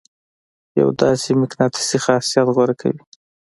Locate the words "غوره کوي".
2.55-2.99